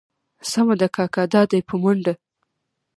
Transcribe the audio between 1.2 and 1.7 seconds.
دا دي